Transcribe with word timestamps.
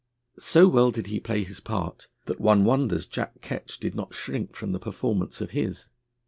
So 0.39 0.67
well 0.67 0.89
did 0.89 1.05
he 1.05 1.19
play 1.19 1.43
his 1.43 1.59
part, 1.59 2.07
that 2.25 2.41
one 2.41 2.65
wonders 2.65 3.05
Jack 3.05 3.39
Ketch 3.41 3.79
did 3.79 3.93
not 3.93 4.15
shrink 4.15 4.55
from 4.55 4.71
the 4.71 4.79
performance 4.79 5.41
of 5.41 5.51
his. 5.51 5.89